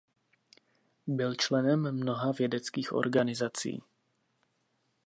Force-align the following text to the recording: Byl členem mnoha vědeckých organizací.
Byl 1.07 1.35
členem 1.35 1.91
mnoha 1.99 2.31
vědeckých 2.31 2.91
organizací. 2.93 3.83